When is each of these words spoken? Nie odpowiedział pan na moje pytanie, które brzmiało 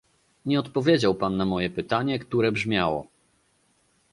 Nie 0.45 0.59
odpowiedział 0.59 1.15
pan 1.15 1.37
na 1.37 1.45
moje 1.45 1.69
pytanie, 1.69 2.19
które 2.19 2.51
brzmiało 2.51 3.07